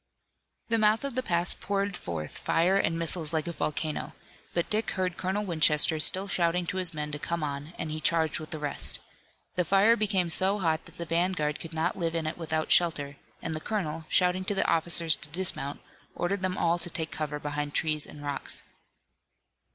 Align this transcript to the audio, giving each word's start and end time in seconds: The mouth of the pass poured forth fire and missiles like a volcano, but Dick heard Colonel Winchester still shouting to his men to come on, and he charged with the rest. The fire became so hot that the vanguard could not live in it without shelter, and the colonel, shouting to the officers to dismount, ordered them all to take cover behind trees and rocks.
The 0.69 0.79
mouth 0.79 1.03
of 1.03 1.13
the 1.13 1.21
pass 1.21 1.53
poured 1.53 1.95
forth 1.95 2.39
fire 2.39 2.75
and 2.75 2.97
missiles 2.97 3.33
like 3.33 3.45
a 3.45 3.51
volcano, 3.51 4.13
but 4.51 4.67
Dick 4.67 4.89
heard 4.97 5.15
Colonel 5.15 5.45
Winchester 5.45 5.99
still 5.99 6.27
shouting 6.27 6.65
to 6.65 6.77
his 6.77 6.91
men 6.91 7.11
to 7.11 7.19
come 7.19 7.43
on, 7.43 7.73
and 7.77 7.91
he 7.91 8.01
charged 8.01 8.39
with 8.39 8.49
the 8.49 8.57
rest. 8.57 8.99
The 9.53 9.63
fire 9.63 9.95
became 9.95 10.31
so 10.31 10.57
hot 10.57 10.85
that 10.85 10.97
the 10.97 11.05
vanguard 11.05 11.59
could 11.59 11.71
not 11.71 11.99
live 11.99 12.15
in 12.15 12.25
it 12.25 12.35
without 12.39 12.71
shelter, 12.71 13.17
and 13.43 13.53
the 13.53 13.61
colonel, 13.61 14.05
shouting 14.09 14.43
to 14.45 14.55
the 14.55 14.67
officers 14.67 15.15
to 15.17 15.29
dismount, 15.29 15.81
ordered 16.15 16.41
them 16.41 16.57
all 16.57 16.79
to 16.79 16.89
take 16.89 17.11
cover 17.11 17.37
behind 17.37 17.75
trees 17.75 18.07
and 18.07 18.23
rocks. 18.25 18.63